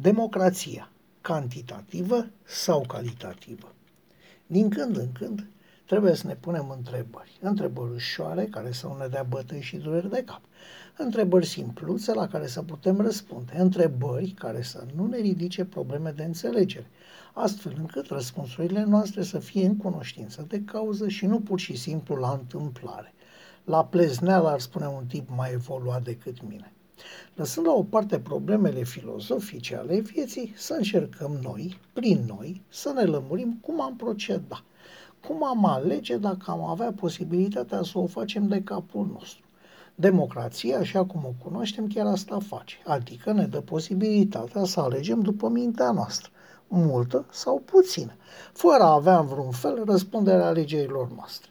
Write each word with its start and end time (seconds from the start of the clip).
Democrația, 0.00 0.90
cantitativă 1.20 2.26
sau 2.44 2.84
calitativă? 2.88 3.74
Din 4.46 4.68
când 4.68 4.96
în 4.96 5.12
când 5.12 5.46
trebuie 5.86 6.14
să 6.14 6.26
ne 6.26 6.34
punem 6.34 6.74
întrebări. 6.76 7.38
Întrebări 7.40 7.92
ușoare 7.94 8.44
care 8.44 8.72
să 8.72 8.86
nu 8.86 8.96
ne 8.96 9.06
dea 9.06 9.22
bătăi 9.22 9.60
și 9.60 9.76
dureri 9.76 10.10
de 10.10 10.22
cap. 10.24 10.40
Întrebări 10.96 11.46
simpluțe 11.46 12.14
la 12.14 12.26
care 12.28 12.46
să 12.46 12.62
putem 12.62 13.00
răspunde. 13.00 13.52
Întrebări 13.56 14.30
care 14.30 14.62
să 14.62 14.84
nu 14.94 15.06
ne 15.06 15.16
ridice 15.16 15.64
probleme 15.64 16.10
de 16.10 16.24
înțelegere. 16.24 16.90
Astfel 17.32 17.74
încât 17.78 18.06
răspunsurile 18.06 18.84
noastre 18.84 19.22
să 19.22 19.38
fie 19.38 19.66
în 19.66 19.76
cunoștință 19.76 20.44
de 20.48 20.62
cauză 20.64 21.08
și 21.08 21.26
nu 21.26 21.40
pur 21.40 21.58
și 21.58 21.76
simplu 21.76 22.14
la 22.14 22.30
întâmplare. 22.30 23.14
La 23.64 23.84
plezneală 23.84 24.48
ar 24.48 24.60
spune 24.60 24.86
un 24.86 25.06
tip 25.06 25.28
mai 25.36 25.52
evoluat 25.52 26.02
decât 26.02 26.48
mine. 26.48 26.72
Lăsând 27.34 27.66
la 27.66 27.72
o 27.72 27.82
parte 27.82 28.18
problemele 28.18 28.82
filozofice 28.82 29.76
ale 29.76 30.00
vieții, 30.00 30.52
să 30.56 30.74
încercăm 30.74 31.38
noi, 31.42 31.78
prin 31.92 32.24
noi, 32.36 32.62
să 32.68 32.92
ne 32.94 33.02
lămurim 33.02 33.58
cum 33.60 33.80
am 33.80 33.96
proceda, 33.96 34.62
cum 35.26 35.44
am 35.44 35.64
alege 35.64 36.16
dacă 36.16 36.50
am 36.50 36.64
avea 36.64 36.92
posibilitatea 36.92 37.82
să 37.82 37.98
o 37.98 38.06
facem 38.06 38.48
de 38.48 38.62
capul 38.62 39.06
nostru. 39.12 39.44
Democrația, 39.94 40.78
așa 40.78 41.04
cum 41.04 41.20
o 41.24 41.44
cunoaștem, 41.44 41.86
chiar 41.86 42.06
asta 42.06 42.38
face, 42.38 42.76
adică 42.84 43.32
ne 43.32 43.46
dă 43.46 43.60
posibilitatea 43.60 44.64
să 44.64 44.80
alegem 44.80 45.20
după 45.20 45.48
mintea 45.48 45.90
noastră, 45.90 46.30
multă 46.68 47.26
sau 47.30 47.62
puțină, 47.64 48.12
fără 48.52 48.82
a 48.82 48.92
avea 48.92 49.18
în 49.18 49.26
vreun 49.26 49.50
fel 49.50 49.84
răspunderea 49.84 50.46
alegerilor 50.46 51.10
noastre. 51.16 51.49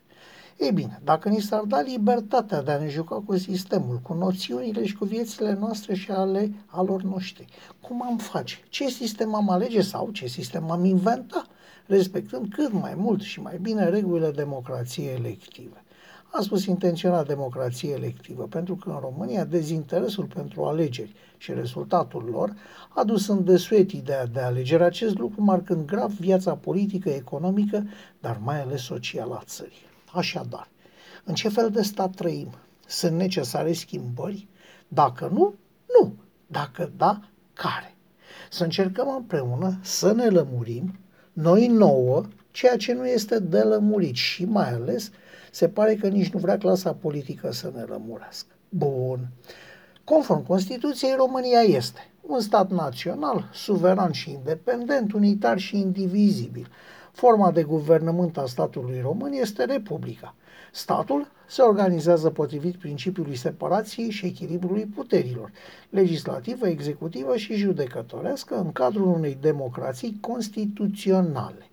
Ei 0.60 0.72
bine, 0.72 1.00
dacă 1.04 1.30
ni 1.30 1.40
s-ar 1.40 1.64
da 1.64 1.82
libertatea 1.82 2.62
de 2.62 2.72
a 2.72 2.78
ne 2.78 2.88
juca 2.88 3.22
cu 3.26 3.38
sistemul, 3.38 4.00
cu 4.04 4.14
noțiunile 4.14 4.86
și 4.86 4.96
cu 4.96 5.06
viețile 5.06 5.58
noastre 5.60 5.96
și 5.96 6.12
ale 6.12 6.52
alor 6.66 7.02
noștri, 7.02 7.46
cum 7.82 8.04
am 8.04 8.18
face? 8.18 8.58
Ce 8.70 8.88
sistem 8.88 9.34
am 9.36 9.50
alege 9.50 9.82
sau 9.82 10.10
ce 10.12 10.28
sistem 10.28 10.70
am 10.70 10.86
inventa? 10.86 11.46
Respectând 11.86 12.54
cât 12.54 12.72
mai 12.72 12.94
mult 12.96 13.22
și 13.22 13.42
mai 13.42 13.58
bine 13.62 13.90
regulile 13.90 14.32
democrației 14.32 15.14
elective. 15.16 15.84
Am 16.32 16.42
spus 16.42 16.66
intenționat 16.66 17.28
democrație 17.28 17.92
electivă, 17.92 18.44
pentru 18.44 18.76
că 18.76 18.90
în 18.90 19.00
România 19.00 19.46
dezinteresul 19.46 20.26
pentru 20.26 20.64
alegeri 20.64 21.14
și 21.38 21.54
rezultatul 21.54 22.30
lor 22.32 22.56
a 22.90 23.04
dus 23.04 23.28
în 23.28 23.44
desuet 23.44 23.92
ideea 23.92 24.26
de 24.26 24.40
alegere, 24.40 24.84
acest 24.84 25.18
lucru 25.18 25.44
marcând 25.44 25.86
grav 25.86 26.12
viața 26.12 26.56
politică, 26.56 27.10
economică, 27.10 27.88
dar 28.20 28.40
mai 28.44 28.62
ales 28.62 28.82
socială 28.82 29.36
a 29.36 29.44
țării. 29.46 29.89
Așadar, 30.14 30.70
în 31.24 31.34
ce 31.34 31.50
fel 31.50 31.70
de 31.70 31.82
stat 31.82 32.16
trăim? 32.16 32.50
Sunt 32.88 33.18
necesare 33.18 33.74
schimbări? 33.74 34.48
Dacă 34.88 35.30
nu, 35.34 35.56
nu. 36.00 36.14
Dacă 36.48 36.92
da, 36.98 37.20
care? 37.54 37.96
Să 38.50 38.64
încercăm 38.64 39.16
împreună 39.16 39.80
să 39.82 40.12
ne 40.12 40.28
lămurim, 40.28 41.00
noi 41.34 41.68
nouă, 41.68 42.24
ceea 42.52 42.78
ce 42.78 42.94
nu 42.94 43.08
este 43.08 43.40
de 43.40 43.60
lămurit 43.60 44.16
și 44.16 44.46
mai 44.46 44.74
ales 44.74 45.12
se 45.52 45.70
pare 45.70 45.96
că 45.96 46.08
nici 46.08 46.30
nu 46.30 46.40
vrea 46.40 46.58
clasa 46.58 46.94
politică 46.94 47.52
să 47.52 47.72
ne 47.76 47.82
lămurească. 47.82 48.56
Bun. 48.70 49.28
Conform 50.04 50.46
Constituției, 50.46 51.14
România 51.18 51.60
este 51.60 52.10
un 52.22 52.40
stat 52.40 52.72
național, 52.72 53.50
suveran 53.54 54.12
și 54.12 54.32
independent, 54.32 55.14
unitar 55.14 55.58
și 55.58 55.78
indivizibil, 55.78 56.72
Forma 57.20 57.52
de 57.52 57.64
guvernământ 57.64 58.38
a 58.38 58.46
statului 58.46 59.00
român 59.02 59.32
este 59.32 59.66
Republica. 59.66 60.36
Statul 60.72 61.28
se 61.48 61.62
organizează 61.62 62.30
potrivit 62.30 62.76
principiului 62.76 63.36
separației 63.36 64.10
și 64.10 64.26
echilibrului 64.26 64.86
puterilor, 64.96 65.52
legislativă, 65.90 66.68
executivă 66.68 67.38
și 67.38 67.56
judecătorească, 67.56 68.56
în 68.56 68.72
cadrul 68.72 69.08
unei 69.08 69.38
democrații 69.42 70.18
constituționale. 70.22 71.70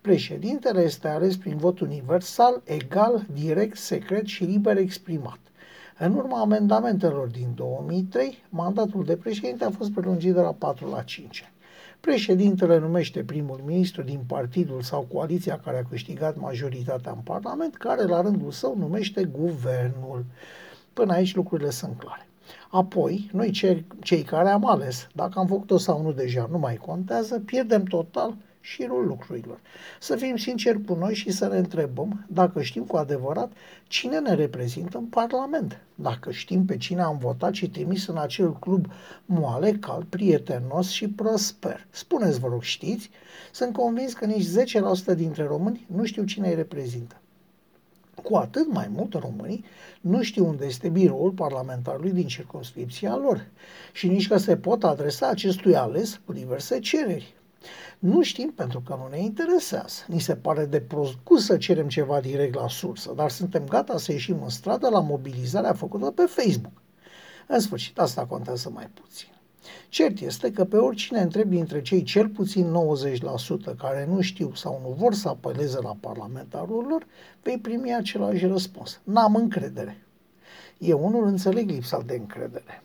Președintele 0.00 0.82
este 0.82 1.08
ales 1.08 1.36
prin 1.36 1.56
vot 1.56 1.80
universal, 1.80 2.62
egal, 2.64 3.26
direct, 3.32 3.76
secret 3.76 4.26
și 4.26 4.44
liber 4.44 4.76
exprimat. 4.76 5.40
În 5.98 6.14
urma 6.14 6.40
amendamentelor 6.40 7.28
din 7.28 7.52
2003, 7.54 8.44
mandatul 8.48 9.04
de 9.04 9.16
președinte 9.16 9.64
a 9.64 9.70
fost 9.70 9.90
prelungit 9.90 10.34
de 10.34 10.40
la 10.40 10.52
4 10.52 10.90
la 10.90 11.02
5 11.02 11.42
ani. 11.42 11.52
Președintele 12.02 12.78
numește 12.78 13.22
primul 13.24 13.60
ministru 13.66 14.02
din 14.02 14.20
partidul 14.26 14.82
sau 14.82 15.06
coaliția 15.12 15.60
care 15.64 15.78
a 15.78 15.88
câștigat 15.88 16.36
majoritatea 16.36 17.12
în 17.12 17.18
Parlament, 17.24 17.76
care 17.76 18.02
la 18.02 18.20
rândul 18.20 18.50
său 18.50 18.76
numește 18.78 19.24
guvernul. 19.24 20.24
Până 20.92 21.12
aici 21.12 21.34
lucrurile 21.34 21.70
sunt 21.70 21.98
clare. 21.98 22.26
Apoi, 22.70 23.30
noi 23.32 23.50
cei 24.00 24.22
care 24.22 24.48
am 24.48 24.66
ales, 24.66 25.08
dacă 25.14 25.38
am 25.38 25.46
făcut-o 25.46 25.76
sau 25.76 26.02
nu 26.02 26.12
deja, 26.12 26.48
nu 26.50 26.58
mai 26.58 26.76
contează, 26.76 27.40
pierdem 27.40 27.82
total 27.82 28.36
șirul 28.64 29.06
lucrurilor. 29.06 29.60
Să 30.00 30.16
fim 30.16 30.36
sinceri 30.36 30.84
cu 30.84 30.94
noi 30.94 31.14
și 31.14 31.30
să 31.30 31.48
ne 31.48 31.56
întrebăm 31.56 32.24
dacă 32.28 32.62
știm 32.62 32.84
cu 32.84 32.96
adevărat 32.96 33.52
cine 33.86 34.18
ne 34.18 34.34
reprezintă 34.34 34.98
în 34.98 35.04
Parlament. 35.04 35.80
Dacă 35.94 36.30
știm 36.30 36.64
pe 36.64 36.76
cine 36.76 37.02
am 37.02 37.18
votat 37.18 37.52
și 37.52 37.70
trimis 37.70 38.06
în 38.06 38.18
acel 38.18 38.58
club 38.58 38.86
moale, 39.24 39.72
cald, 39.72 40.04
prietenos 40.04 40.88
și 40.88 41.08
prosper. 41.08 41.86
Spuneți, 41.90 42.38
vă 42.38 42.48
rog, 42.48 42.62
știți? 42.62 43.10
Sunt 43.52 43.72
convins 43.72 44.12
că 44.12 44.24
nici 44.24 44.46
10% 45.12 45.16
dintre 45.16 45.44
români 45.44 45.86
nu 45.94 46.04
știu 46.04 46.24
cine 46.24 46.48
îi 46.48 46.54
reprezintă. 46.54 47.16
Cu 48.22 48.36
atât 48.36 48.72
mai 48.72 48.90
mult 48.94 49.14
românii 49.14 49.64
nu 50.00 50.22
știu 50.22 50.46
unde 50.46 50.66
este 50.66 50.88
biroul 50.88 51.30
parlamentarului 51.30 52.10
din 52.10 52.26
circunscripția 52.26 53.16
lor 53.16 53.46
și 53.92 54.08
nici 54.08 54.28
că 54.28 54.36
se 54.36 54.56
pot 54.56 54.84
adresa 54.84 55.28
acestui 55.28 55.76
ales 55.76 56.20
cu 56.24 56.32
diverse 56.32 56.78
cereri. 56.78 57.34
Nu 57.98 58.22
știm 58.22 58.52
pentru 58.56 58.80
că 58.80 58.98
nu 59.02 59.08
ne 59.10 59.20
interesează. 59.20 60.02
Ni 60.06 60.20
se 60.20 60.36
pare 60.36 60.64
de 60.64 60.80
prost 60.80 61.14
gust 61.24 61.44
să 61.44 61.56
cerem 61.56 61.88
ceva 61.88 62.20
direct 62.20 62.54
la 62.54 62.68
sursă, 62.68 63.12
dar 63.16 63.30
suntem 63.30 63.64
gata 63.64 63.98
să 63.98 64.12
ieșim 64.12 64.42
în 64.42 64.48
stradă 64.48 64.88
la 64.88 65.00
mobilizarea 65.00 65.72
făcută 65.72 66.10
pe 66.10 66.22
Facebook. 66.22 66.82
În 67.46 67.60
sfârșit, 67.60 67.98
asta 67.98 68.26
contează 68.26 68.70
mai 68.74 68.88
puțin. 68.94 69.28
Cert 69.88 70.20
este 70.20 70.50
că 70.52 70.64
pe 70.64 70.76
oricine 70.76 71.20
întrebi 71.20 71.54
dintre 71.54 71.82
cei 71.82 72.02
cel 72.02 72.28
puțin 72.28 72.74
90% 73.72 73.76
care 73.78 74.06
nu 74.10 74.20
știu 74.20 74.54
sau 74.54 74.80
nu 74.82 74.94
vor 74.98 75.14
să 75.14 75.28
apeleze 75.28 75.78
la 75.82 75.96
parlamentarul 76.00 76.86
lor, 76.88 77.06
vei 77.42 77.58
primi 77.58 77.94
același 77.94 78.46
răspuns. 78.46 79.00
N-am 79.04 79.34
încredere. 79.34 80.06
Eu 80.78 81.04
unul 81.04 81.26
înțeleg 81.26 81.70
lipsa 81.70 82.02
de 82.06 82.14
încredere. 82.14 82.82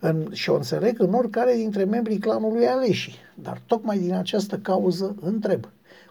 În, 0.00 0.32
și 0.32 0.50
o 0.50 0.54
înțeleg 0.54 1.00
în 1.00 1.14
oricare 1.14 1.54
dintre 1.54 1.84
membrii 1.84 2.18
clanului 2.18 2.66
aleși. 2.66 3.18
Dar 3.42 3.62
tocmai 3.66 3.98
din 3.98 4.12
această 4.12 4.58
cauză 4.58 5.14
întreb. 5.20 5.68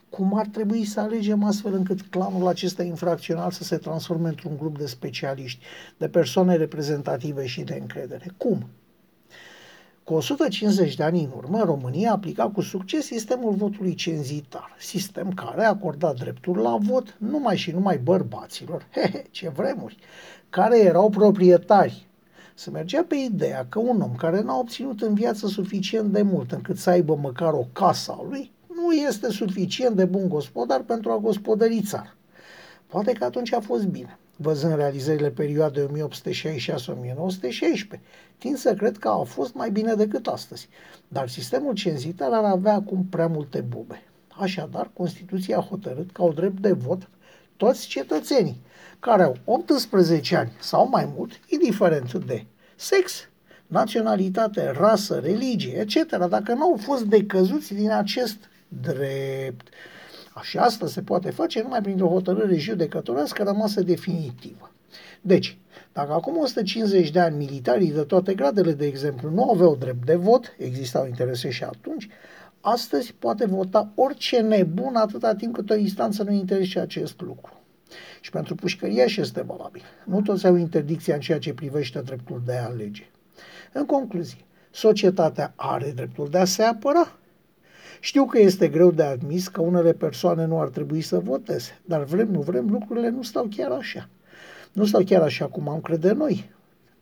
Cum 0.10 0.38
ar 0.38 0.48
trebui 0.48 0.86
să 0.86 1.00
alegem 1.00 1.44
astfel 1.44 1.74
încât 1.74 2.02
clanul 2.02 2.48
acesta 2.48 2.84
infracțional 2.84 3.52
să 3.52 3.64
se 3.64 3.78
transforme 3.78 4.28
într-un 4.28 4.58
grup 4.58 4.78
de 4.78 4.86
specialiști, 4.86 5.66
de 5.98 6.08
persoane 6.08 6.56
reprezentative 6.56 7.46
și 7.46 7.62
de 7.62 7.78
încredere? 7.80 8.34
Cum? 8.38 8.68
Cu 10.04 10.14
150 10.14 10.96
de 10.96 11.04
ani 11.04 11.24
în 11.24 11.32
urmă, 11.36 11.64
România 11.64 12.12
aplica 12.12 12.50
cu 12.50 12.62
succes 12.62 13.06
sistemul 13.06 13.54
votului 13.54 13.96
cenzitar, 13.96 14.76
sistem 14.80 15.32
care 15.32 15.64
a 15.64 15.70
acordat 15.70 16.16
dreptul 16.16 16.58
la 16.58 16.78
vot 16.80 17.16
numai 17.20 17.58
și 17.58 17.72
numai 17.72 17.98
bărbaților, 17.98 18.88
hehe, 18.96 19.24
ce 19.32 19.50
vremuri, 19.50 19.98
care 20.50 20.80
erau 20.80 21.10
proprietari 21.10 22.08
se 22.58 22.70
mergea 22.70 23.04
pe 23.04 23.16
ideea 23.16 23.66
că 23.70 23.80
un 23.80 24.02
om 24.02 24.16
care 24.16 24.42
n-a 24.42 24.58
obținut 24.58 25.02
în 25.02 25.14
viață 25.14 25.48
suficient 25.48 26.12
de 26.12 26.22
mult 26.22 26.52
încât 26.52 26.78
să 26.78 26.90
aibă 26.90 27.16
măcar 27.16 27.54
o 27.54 27.68
casă 27.74 28.12
a 28.12 28.26
lui, 28.30 28.52
nu 28.68 28.92
este 28.92 29.30
suficient 29.30 29.96
de 29.96 30.06
bun 30.06 30.30
gospodar 30.30 30.82
pentru 30.82 31.12
a 31.12 31.18
gospodări 31.18 31.82
țara. 31.82 32.16
Poate 32.88 33.12
că 33.12 33.24
atunci 33.24 33.54
a 33.54 33.60
fost 33.60 33.86
bine, 33.86 34.18
văzând 34.36 34.76
realizările 34.76 35.30
perioadei 35.30 35.88
1866-1916. 37.96 38.00
Tind 38.38 38.58
să 38.58 38.74
cred 38.74 38.98
că 38.98 39.08
a 39.08 39.24
fost 39.24 39.54
mai 39.54 39.72
bine 39.72 39.94
decât 39.94 40.28
astăzi, 40.28 40.70
dar 41.08 41.30
sistemul 41.30 41.74
cenzitar 41.74 42.32
ar 42.32 42.44
avea 42.44 42.74
acum 42.74 43.06
prea 43.10 43.28
multe 43.28 43.62
bube. 43.62 44.04
Așadar, 44.28 44.90
Constituția 44.94 45.58
a 45.58 45.62
hotărât 45.70 46.12
ca 46.12 46.24
o 46.24 46.32
drept 46.32 46.60
de 46.60 46.72
vot 46.72 47.10
toți 47.58 47.88
cetățenii 47.88 48.62
care 49.00 49.24
au 49.24 49.38
18 49.46 50.36
ani 50.36 50.52
sau 50.60 50.90
mai 50.90 51.12
mult, 51.16 51.32
indiferent 51.48 52.14
de 52.14 52.46
sex, 52.76 53.30
naționalitate, 53.68 54.72
rasă, 54.72 55.20
religie, 55.24 55.78
etc., 55.80 56.28
dacă 56.30 56.54
nu 56.54 56.64
au 56.64 56.78
fost 56.82 57.04
decăzuți 57.04 57.74
din 57.74 57.92
acest 57.92 58.38
drept. 58.68 59.68
Și 60.42 60.58
asta 60.58 60.88
se 60.88 61.02
poate 61.02 61.30
face 61.30 61.62
numai 61.62 61.82
printr-o 61.82 62.08
hotărâre 62.08 62.58
judecătorească 62.58 63.44
rămasă 63.44 63.82
definitivă. 63.82 64.72
Deci, 65.22 65.58
dacă 65.94 66.14
acum 66.14 66.38
150 66.38 67.10
de 67.10 67.20
ani 67.20 67.38
militarii 67.38 67.92
de 67.92 68.02
toate 68.02 68.34
gradele, 68.34 68.72
de 68.72 68.86
exemplu, 68.86 69.30
nu 69.30 69.50
aveau 69.50 69.76
drept 69.76 70.06
de 70.06 70.16
vot, 70.16 70.56
existau 70.58 71.06
interese 71.06 71.50
și 71.50 71.64
atunci, 71.64 72.10
astăzi 72.62 73.14
poate 73.20 73.46
vota 73.46 73.92
orice 73.96 74.40
nebun 74.40 74.96
atâta 74.96 75.36
timp 75.36 75.54
cât 75.54 75.70
o 75.70 75.76
instanță 75.76 76.24
nu 76.24 76.32
interese 76.32 76.80
acest 76.80 77.22
lucru. 77.22 77.62
Și 78.22 78.30
pentru 78.30 78.56
pușcăria 78.56 79.08
și 79.08 79.22
este 79.22 79.42
valabil. 79.42 79.82
Nu 80.06 80.22
toți 80.22 80.48
au 80.48 80.56
interdicția 80.56 81.14
în 81.14 81.20
ceea 81.20 81.40
ce 81.40 81.54
privește 81.54 82.02
dreptul 82.02 82.42
de 82.46 82.54
a 82.54 82.66
alege. 82.66 83.10
În 83.74 83.86
concluzie, 83.86 84.46
Societatea 84.78 85.54
are 85.56 85.92
dreptul 85.96 86.30
de 86.30 86.38
a 86.38 86.46
se 86.46 86.64
apăra. 86.64 87.18
Știu 88.00 88.26
că 88.26 88.40
este 88.40 88.68
greu 88.68 88.92
de 88.92 89.04
admis 89.04 89.48
că 89.48 89.62
unele 89.62 89.94
persoane 89.94 90.46
nu 90.46 90.60
ar 90.60 90.68
trebui 90.68 91.02
să 91.02 91.20
voteze, 91.20 91.80
dar 91.86 92.04
vrem, 92.04 92.32
nu 92.32 92.42
vrem, 92.42 92.70
lucrurile 92.70 93.10
nu 93.10 93.22
stau 93.22 93.48
chiar 93.56 93.72
așa. 93.72 94.10
Nu 94.72 94.86
stau 94.86 95.04
chiar 95.04 95.22
așa 95.22 95.46
cum 95.48 95.70
am 95.70 95.82
crede 95.82 96.12
noi, 96.12 96.52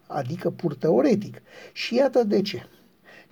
adică 0.07 0.49
pur 0.49 0.75
teoretic. 0.75 1.41
Și 1.73 1.95
iată 1.95 2.23
de 2.23 2.41
ce. 2.41 2.67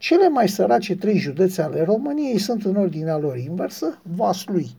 Cele 0.04 0.30
mai 0.30 0.50
sărace 0.50 0.96
trei 0.96 1.18
județe 1.18 1.62
ale 1.62 1.84
României 1.84 2.38
sunt 2.38 2.66
în 2.66 2.76
ordinea 2.76 3.18
lor 3.18 3.38
inversă, 3.38 4.00
Vaslui, 4.02 4.76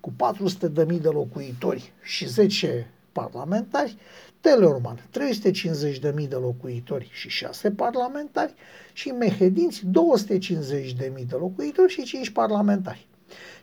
cu 0.00 0.12
400.000 0.12 1.00
de 1.00 1.08
locuitori 1.08 1.92
și 2.02 2.28
10 2.28 2.90
parlamentari, 3.12 3.96
Teleorman, 4.40 4.96
350.000 4.96 6.28
de 6.28 6.36
locuitori 6.40 7.08
și 7.12 7.28
6 7.28 7.70
parlamentari 7.70 8.54
și 8.92 9.08
Mehedinți, 9.08 9.82
250.000 9.86 11.26
de 11.26 11.36
locuitori 11.38 11.92
și 11.92 12.02
5 12.02 12.30
parlamentari. 12.30 13.08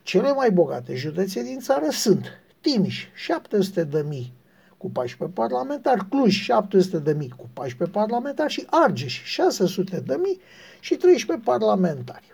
Cele 0.04 0.34
mai 0.34 0.52
bogate 0.52 0.96
județe 0.96 1.44
din 1.44 1.60
țară 1.60 1.88
sunt 1.90 2.26
Timiș, 2.62 3.06
700.000 3.06 4.43
cu 4.84 4.90
14 4.90 5.40
parlamentari, 5.40 6.10
Cluj 6.10 6.34
700 6.34 7.00
de 7.00 7.14
mii 7.14 7.34
cu 7.38 7.50
14 7.54 7.98
parlamentari 7.98 8.54
și 8.54 8.68
Argeș 8.70 9.24
600 9.24 10.00
de 10.00 10.20
mii 10.22 10.40
și 10.80 10.96
13 10.96 11.46
parlamentari. 11.46 12.32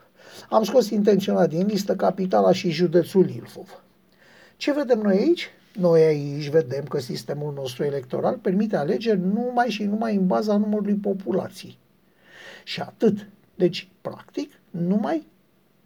Am 0.50 0.64
scos 0.64 0.90
intenționat 0.90 1.50
din 1.50 1.66
listă 1.66 1.96
capitala 1.96 2.52
și 2.52 2.70
județul 2.70 3.30
Ilfov. 3.30 3.84
Ce 4.58 4.74
vedem 4.74 5.00
noi 5.00 5.18
aici? 5.18 5.50
Noi 5.74 6.02
aici 6.02 6.50
vedem 6.50 6.84
că 6.84 7.00
sistemul 7.00 7.54
nostru 7.54 7.84
electoral 7.84 8.38
permite 8.38 8.76
alegeri 8.76 9.20
numai 9.20 9.70
și 9.70 9.84
numai 9.84 10.16
în 10.16 10.28
baza 10.28 10.58
numărului 10.58 10.96
populației. 10.96 11.78
Și 12.64 12.82
atât. 12.82 13.28
Deci, 13.56 13.90
practic, 14.02 14.52
numai 14.70 15.28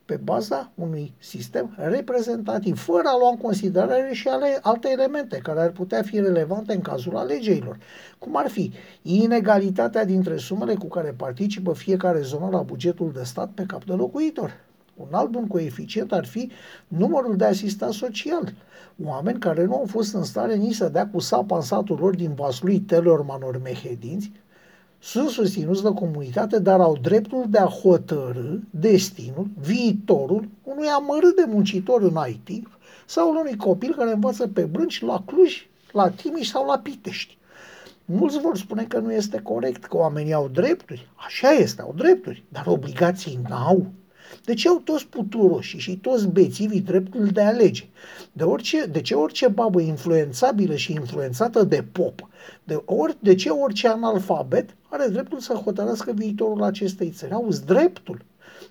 pe 0.05 0.19
baza 0.23 0.71
unui 0.75 1.13
sistem 1.17 1.75
reprezentativ, 1.77 2.77
fără 2.77 3.03
a 3.05 3.17
lua 3.19 3.29
în 3.29 3.38
considerare 3.38 4.09
și 4.13 4.27
ale, 4.27 4.59
alte 4.61 4.89
elemente 4.91 5.38
care 5.38 5.59
ar 5.59 5.69
putea 5.69 6.01
fi 6.01 6.19
relevante 6.19 6.73
în 6.73 6.81
cazul 6.81 7.15
alegerilor, 7.15 7.77
cum 8.19 8.38
ar 8.38 8.50
fi 8.50 8.71
inegalitatea 9.01 10.05
dintre 10.05 10.38
sumele 10.38 10.73
cu 10.73 10.88
care 10.88 11.13
participă 11.17 11.73
fiecare 11.73 12.21
zonă 12.21 12.50
la 12.51 12.61
bugetul 12.61 13.11
de 13.11 13.23
stat 13.23 13.50
pe 13.53 13.63
cap 13.67 13.83
de 13.83 13.94
locuitor. 13.94 14.61
Un 14.95 15.07
alt 15.11 15.29
bun 15.29 15.47
coeficient 15.47 16.11
ar 16.11 16.25
fi 16.25 16.51
numărul 16.88 17.35
de 17.35 17.45
asistat 17.45 17.91
social. 17.91 18.53
Oameni 19.03 19.39
care 19.39 19.65
nu 19.65 19.75
au 19.75 19.85
fost 19.88 20.13
în 20.13 20.23
stare 20.23 20.55
nici 20.55 20.75
să 20.75 20.89
dea 20.89 21.07
cu 21.07 21.19
sapa 21.19 21.55
în 21.55 21.61
satul 21.61 21.97
lor 22.00 22.15
din 22.15 22.33
Vaslui, 22.33 22.79
Telorman 22.79 23.41
ori 23.41 23.61
Mehedinți, 23.61 24.31
sunt 25.03 25.29
susținuți 25.29 25.83
de 25.83 25.89
comunitate, 25.89 26.59
dar 26.59 26.79
au 26.79 26.97
dreptul 27.01 27.45
de 27.50 27.57
a 27.57 27.65
hotărâ 27.65 28.57
destinul, 28.69 29.47
viitorul 29.59 30.47
unui 30.63 30.88
amărât 30.88 31.35
de 31.35 31.44
muncitor 31.47 32.01
în 32.01 32.17
IT 32.27 32.67
sau 33.05 33.29
unui 33.29 33.55
copil 33.55 33.95
care 33.95 34.11
învață 34.11 34.47
pe 34.47 34.61
brânci 34.61 35.01
la 35.01 35.23
Cluj, 35.25 35.67
la 35.91 36.09
Timiș 36.09 36.47
sau 36.47 36.65
la 36.65 36.77
Pitești. 36.77 37.38
Mulți 38.05 38.39
vor 38.39 38.57
spune 38.57 38.83
că 38.83 39.00
nu 39.00 39.13
este 39.13 39.39
corect, 39.39 39.85
că 39.85 39.97
oamenii 39.97 40.33
au 40.33 40.47
drepturi. 40.47 41.07
Așa 41.15 41.50
este, 41.50 41.81
au 41.81 41.94
drepturi, 41.97 42.44
dar 42.50 42.63
obligații 42.67 43.39
n-au. 43.50 43.85
De 44.45 44.53
ce 44.53 44.68
au 44.68 44.77
toți 44.77 45.07
puturoșii 45.07 45.80
și 45.80 45.97
toți 45.97 46.27
bețivii 46.27 46.81
dreptul 46.81 47.27
de 47.27 47.41
a 47.41 47.47
alege? 47.47 47.85
De, 48.31 48.44
orice, 48.44 48.85
de 48.85 49.01
ce 49.01 49.15
orice 49.15 49.47
babă 49.47 49.81
influențabilă 49.81 50.75
și 50.75 50.91
influențată 50.94 51.63
de 51.63 51.85
pop, 51.91 52.27
de, 52.63 52.81
ori, 52.85 53.18
de 53.19 53.35
ce 53.35 53.50
orice 53.50 53.88
analfabet 53.88 54.75
are 54.89 55.07
dreptul 55.07 55.39
să 55.39 55.53
hotărască 55.53 56.12
viitorul 56.12 56.63
acestei 56.63 57.09
țări? 57.09 57.33
Auzi, 57.33 57.65
dreptul. 57.65 58.25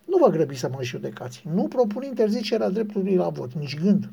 Nu 0.04 0.16
vă 0.16 0.28
grăbi 0.28 0.54
să 0.54 0.68
mă 0.68 0.82
judecați. 0.82 1.42
Nu 1.54 1.62
propun 1.62 2.02
interzicerea 2.02 2.68
dreptului 2.68 3.14
la 3.14 3.28
vot, 3.28 3.52
nici 3.52 3.80
gând. 3.80 4.08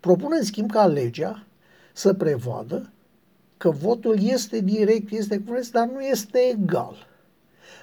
Propun 0.00 0.30
în 0.38 0.44
schimb 0.44 0.70
ca 0.70 0.86
legea 0.86 1.44
să 1.92 2.14
prevadă 2.14 2.90
că 3.56 3.70
votul 3.70 4.16
este 4.20 4.60
direct, 4.60 5.10
este 5.12 5.42
corect, 5.46 5.70
dar 5.70 5.88
nu 5.88 6.00
este 6.00 6.38
egal 6.38 7.09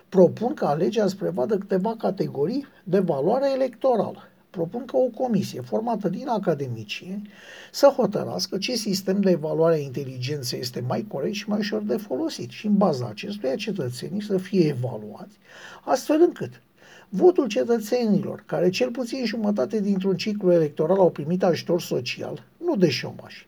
propun 0.10 0.54
ca 0.54 0.74
legea 0.74 1.08
să 1.08 1.16
prevadă 1.16 1.58
câteva 1.58 1.96
categorii 1.98 2.66
de 2.84 3.00
valoare 3.00 3.52
electorală. 3.54 4.28
Propun 4.50 4.86
ca 4.86 4.98
o 4.98 5.24
comisie 5.24 5.62
formată 5.62 6.10
din 6.10 6.28
academicieni 6.28 7.30
să 7.72 7.88
hotărască 7.88 8.58
ce 8.58 8.76
sistem 8.76 9.22
de 9.22 9.30
evaluare 9.30 9.76
a 9.76 9.80
inteligenței 9.80 10.60
este 10.60 10.84
mai 10.88 11.06
corect 11.08 11.34
și 11.34 11.50
mai 11.50 11.60
ușor 11.60 11.82
de 11.82 11.98
folosit 11.98 12.50
și 12.50 12.66
în 12.66 12.78
baza 12.78 13.08
acestuia 13.08 13.56
cetățenii 13.56 14.22
să 14.22 14.38
fie 14.38 14.68
evaluați 14.68 15.38
astfel 15.84 16.22
încât 16.22 16.62
votul 17.10 17.48
cetățenilor, 17.48 18.44
care 18.46 18.70
cel 18.70 18.92
puțin 18.92 19.26
jumătate 19.26 19.80
dintr-un 19.80 20.16
ciclu 20.16 20.52
electoral 20.52 20.98
au 20.98 21.12
primit 21.12 21.44
ajutor 21.44 21.82
social, 21.82 22.44
nu 22.58 22.76
de 22.76 22.90
șomaj, 22.90 23.48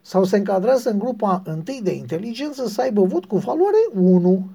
sau 0.00 0.24
se 0.24 0.36
încadrează 0.36 0.90
în 0.90 0.98
grupa 0.98 1.42
întâi 1.44 1.80
de 1.82 1.94
inteligență 1.94 2.68
să 2.68 2.80
aibă 2.80 3.02
vot 3.02 3.24
cu 3.24 3.36
valoare 3.36 3.76
1 3.94 4.48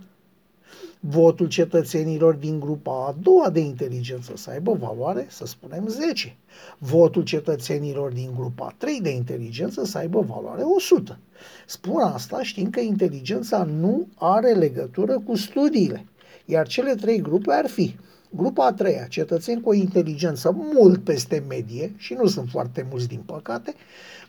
votul 1.07 1.47
cetățenilor 1.47 2.33
din 2.33 2.59
grupa 2.59 3.05
a 3.07 3.15
doua 3.21 3.49
de 3.49 3.59
inteligență 3.59 4.33
să 4.35 4.49
aibă 4.49 4.73
valoare, 4.73 5.25
să 5.29 5.45
spunem, 5.45 5.87
10. 5.87 6.37
Votul 6.77 7.23
cetățenilor 7.23 8.11
din 8.11 8.29
grupa 8.35 8.65
a 8.65 8.73
3 8.77 9.01
de 9.01 9.09
inteligență 9.09 9.85
să 9.85 9.97
aibă 9.97 10.19
valoare 10.19 10.61
100. 10.61 11.19
Spun 11.65 12.01
asta 12.01 12.43
știind 12.43 12.71
că 12.71 12.79
inteligența 12.79 13.63
nu 13.63 14.07
are 14.15 14.51
legătură 14.51 15.19
cu 15.19 15.35
studiile, 15.35 16.05
iar 16.45 16.67
cele 16.67 16.95
trei 16.95 17.21
grupe 17.21 17.53
ar 17.53 17.67
fi 17.67 17.95
Grupa 18.37 18.65
a 18.65 18.73
treia, 18.73 19.05
cetățeni 19.09 19.61
cu 19.61 19.69
o 19.69 19.73
inteligență 19.73 20.51
mult 20.73 21.03
peste 21.03 21.43
medie, 21.47 21.93
și 21.97 22.13
nu 22.13 22.27
sunt 22.27 22.49
foarte 22.49 22.87
mulți 22.89 23.07
din 23.07 23.21
păcate. 23.25 23.73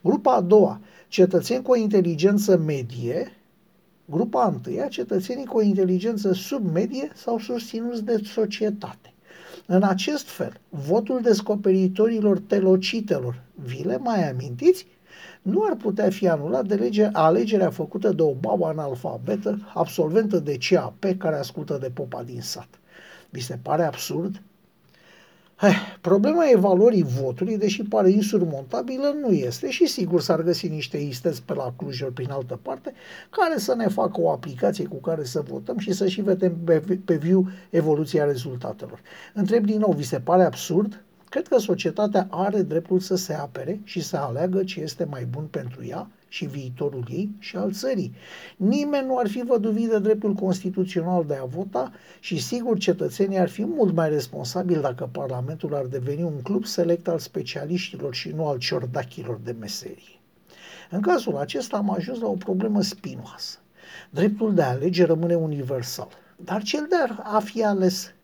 Grupa 0.02 0.34
a 0.34 0.40
doua, 0.40 0.80
cetățeni 1.08 1.62
cu 1.62 1.70
o 1.70 1.76
inteligență 1.76 2.56
medie, 2.56 3.32
Grupa 4.10 4.46
întâia, 4.46 4.88
cetățenii 4.88 5.46
cu 5.46 5.56
o 5.56 5.62
inteligență 5.62 6.32
submedie 6.32 7.10
sau 7.14 7.38
susținuți 7.38 8.04
de 8.04 8.20
societate. 8.24 9.14
În 9.66 9.82
acest 9.82 10.28
fel, 10.28 10.60
votul 10.68 11.20
descoperitorilor 11.22 12.38
telocitelor, 12.38 13.42
vi 13.54 13.82
le 13.84 13.96
mai 13.96 14.30
amintiți, 14.30 14.86
nu 15.42 15.62
ar 15.62 15.76
putea 15.76 16.10
fi 16.10 16.28
anulat 16.28 16.66
de 16.66 16.74
lege, 16.74 17.08
alegerea 17.12 17.70
făcută 17.70 18.12
de 18.12 18.22
o 18.22 18.34
babă 18.34 18.66
analfabetă, 18.66 19.70
absolventă 19.74 20.38
de 20.38 20.56
CAP, 20.68 21.04
care 21.18 21.36
ascultă 21.36 21.78
de 21.80 21.90
popa 21.90 22.22
din 22.22 22.40
sat. 22.40 22.68
Vi 23.30 23.40
se 23.40 23.58
pare 23.62 23.82
absurd? 23.82 24.42
Eh, 25.62 25.74
problema 26.00 26.50
evaluării 26.50 27.02
votului, 27.02 27.58
deși 27.58 27.82
pare 27.82 28.10
insurmontabilă, 28.10 29.16
nu 29.20 29.30
este 29.30 29.70
și 29.70 29.86
sigur 29.86 30.20
s-ar 30.20 30.42
găsi 30.42 30.68
niște 30.68 30.96
istăți 30.96 31.42
pe 31.42 31.54
la 31.54 31.74
Cluj 31.76 32.02
prin 32.14 32.30
altă 32.30 32.58
parte 32.62 32.92
care 33.30 33.58
să 33.58 33.74
ne 33.74 33.88
facă 33.88 34.20
o 34.20 34.30
aplicație 34.30 34.86
cu 34.86 34.96
care 34.96 35.24
să 35.24 35.40
votăm 35.40 35.78
și 35.78 35.92
să 35.92 36.08
și 36.08 36.20
vedem 36.20 36.56
pe, 36.64 36.82
pe 37.04 37.16
viu 37.16 37.48
evoluția 37.70 38.24
rezultatelor. 38.24 39.00
Întreb 39.34 39.64
din 39.64 39.78
nou, 39.78 39.92
vi 39.92 40.02
se 40.02 40.20
pare 40.20 40.44
absurd? 40.44 41.04
Cred 41.28 41.48
că 41.48 41.58
societatea 41.58 42.26
are 42.30 42.62
dreptul 42.62 43.00
să 43.00 43.14
se 43.14 43.34
apere 43.34 43.80
și 43.84 44.00
să 44.00 44.16
aleagă 44.16 44.64
ce 44.64 44.80
este 44.80 45.04
mai 45.04 45.24
bun 45.24 45.44
pentru 45.44 45.84
ea 45.84 46.10
și 46.28 46.44
viitorul 46.44 47.04
ei 47.10 47.30
și 47.38 47.56
al 47.56 47.72
țării. 47.72 48.14
Nimeni 48.56 49.06
nu 49.06 49.18
ar 49.18 49.28
fi 49.28 49.42
văduvit 49.42 49.88
de 49.88 49.98
dreptul 49.98 50.34
constituțional 50.34 51.24
de 51.24 51.34
a 51.34 51.44
vota 51.44 51.92
și 52.20 52.42
sigur 52.42 52.78
cetățenii 52.78 53.38
ar 53.38 53.48
fi 53.48 53.64
mult 53.64 53.94
mai 53.94 54.08
responsabili 54.08 54.80
dacă 54.80 55.08
Parlamentul 55.12 55.74
ar 55.74 55.84
deveni 55.84 56.22
un 56.22 56.42
club 56.42 56.64
select 56.64 57.08
al 57.08 57.18
specialiștilor 57.18 58.14
și 58.14 58.28
nu 58.28 58.46
al 58.46 58.58
ciordachilor 58.58 59.40
de 59.44 59.56
meserie. 59.60 60.20
În 60.90 61.00
cazul 61.00 61.36
acesta 61.36 61.76
am 61.76 61.90
ajuns 61.90 62.20
la 62.20 62.28
o 62.28 62.34
problemă 62.34 62.82
spinoasă. 62.82 63.58
Dreptul 64.10 64.54
de 64.54 64.62
a 64.62 64.68
alege 64.68 65.04
rămâne 65.04 65.34
universal, 65.34 66.08
dar 66.36 66.62
cel 66.62 66.86
de 66.88 67.14
a 67.22 67.38
fi 67.38 67.64
ales 67.64 68.14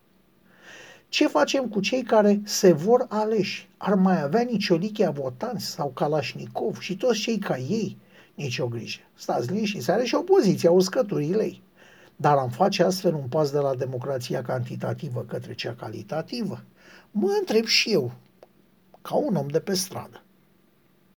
ce 1.12 1.26
facem 1.26 1.68
cu 1.68 1.80
cei 1.80 2.02
care 2.02 2.40
se 2.44 2.72
vor 2.72 3.06
aleși? 3.08 3.68
Ar 3.76 3.94
mai 3.94 4.22
avea 4.22 4.40
Niciolichea 4.40 5.10
votanți 5.10 5.64
sau 5.64 5.88
Kalashnikov 5.88 6.78
și 6.78 6.96
toți 6.96 7.20
cei 7.20 7.38
ca 7.38 7.56
ei? 7.58 7.96
Nici 8.34 8.58
o 8.58 8.66
grijă. 8.66 9.00
Stați 9.14 9.52
liniștiți, 9.52 9.90
are 9.90 10.04
și 10.04 10.14
opoziția 10.14 10.70
uscăturile 10.70 11.42
ei. 11.42 11.62
Dar 12.16 12.36
am 12.36 12.48
face 12.48 12.82
astfel 12.82 13.14
un 13.14 13.28
pas 13.28 13.50
de 13.50 13.58
la 13.58 13.74
democrația 13.74 14.42
cantitativă 14.42 15.24
către 15.28 15.54
cea 15.54 15.74
calitativă? 15.74 16.64
Mă 17.10 17.36
întreb 17.38 17.64
și 17.64 17.92
eu, 17.92 18.12
ca 19.02 19.14
un 19.14 19.34
om 19.34 19.48
de 19.48 19.60
pe 19.60 19.74
stradă. 19.74 20.22